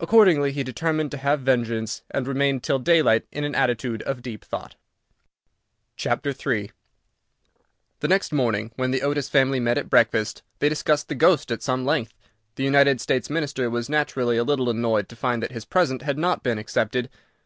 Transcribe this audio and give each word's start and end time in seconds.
Accordingly, 0.00 0.50
he 0.52 0.62
determined 0.64 1.10
to 1.10 1.18
have 1.18 1.40
vengeance, 1.42 2.00
and 2.10 2.26
remained 2.26 2.62
till 2.62 2.78
daylight 2.78 3.26
in 3.30 3.44
an 3.44 3.54
attitude 3.54 4.00
of 4.04 4.22
deep 4.22 4.42
thought. 4.42 4.76
III 6.02 6.70
The 8.00 8.08
next 8.08 8.32
morning, 8.32 8.70
when 8.76 8.92
the 8.92 9.02
Otis 9.02 9.28
family 9.28 9.60
met 9.60 9.76
at 9.76 9.90
breakfast, 9.90 10.42
they 10.60 10.70
discussed 10.70 11.08
the 11.08 11.14
ghost 11.14 11.52
at 11.52 11.62
some 11.62 11.84
length. 11.84 12.14
The 12.54 12.64
United 12.64 12.98
States 12.98 13.28
Minister 13.28 13.68
was 13.68 13.90
naturally 13.90 14.38
a 14.38 14.42
little 14.42 14.70
annoyed 14.70 15.06
to 15.10 15.16
find 15.16 15.42
that 15.42 15.52
his 15.52 15.66
present 15.66 16.00
had 16.00 16.16
not 16.16 16.42
been 16.42 16.56
accepted. 16.56 17.10